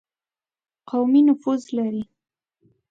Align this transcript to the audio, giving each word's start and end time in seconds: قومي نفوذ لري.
قومي 0.89 1.21
نفوذ 1.29 1.61
لري. 1.75 2.03